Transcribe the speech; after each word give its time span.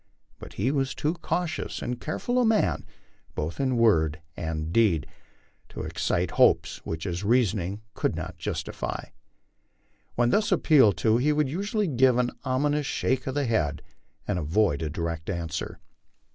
But 0.39 0.53
he 0.53 0.71
was 0.71 0.95
too 0.95 1.13
cautious 1.13 1.79
and 1.79 2.01
careful 2.01 2.39
a 2.39 2.43
man, 2.43 2.87
both 3.35 3.59
in 3.59 3.77
word 3.77 4.19
and 4.35 4.73
deed, 4.73 5.05
to 5.69 5.83
excite 5.83 6.31
hopes 6.31 6.83
which 6.83 7.03
his 7.03 7.23
reasoning 7.23 7.83
could 7.93 8.15
not 8.15 8.39
justify. 8.39 9.09
When 10.15 10.31
thus 10.31 10.51
appealed 10.51 10.97
to 11.05 11.17
he 11.17 11.31
would 11.31 11.49
usually 11.49 11.85
give 11.87 12.17
an 12.17 12.31
ominous 12.43 12.87
shake 12.87 13.27
of 13.27 13.35
the 13.35 13.45
head 13.45 13.83
and 14.27 14.39
avoid 14.39 14.81
a 14.81 14.89
direct 14.89 15.29
answer. 15.29 15.79